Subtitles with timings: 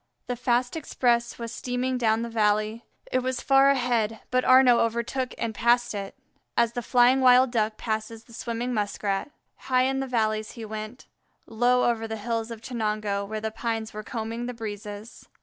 [0.25, 2.83] The fast express was steaming down the valley.
[3.11, 6.15] It was far ahead, but Arnaux overtook and passed it,
[6.57, 9.29] as the flying wild Duck passes the swimming Muskrat.
[9.57, 11.05] High in the valleys he went,
[11.45, 15.29] low over the hills of Chenango, where the pines were combing the breezes.